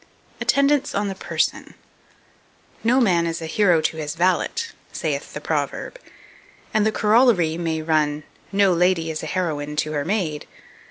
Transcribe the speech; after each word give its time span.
2234. 0.39 0.41
Attendants 0.41 0.95
on 0.95 1.09
the 1.09 1.23
Person. 1.23 1.75
"No 2.83 2.99
man 2.99 3.27
is 3.27 3.39
a 3.39 3.45
hero 3.45 3.81
to 3.81 3.97
his 3.97 4.15
valet," 4.15 4.47
saith 4.91 5.35
the 5.35 5.39
proverb; 5.39 5.99
and 6.73 6.87
the 6.87 6.91
corollary 6.91 7.55
may 7.55 7.83
run, 7.83 8.23
"No 8.51 8.73
lady 8.73 9.11
is 9.11 9.21
a 9.21 9.27
heroine 9.27 9.75
to 9.75 9.91
her 9.91 10.03
maid." 10.03 10.47